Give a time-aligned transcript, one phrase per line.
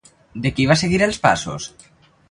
[0.45, 1.73] De qui va seguir els passos?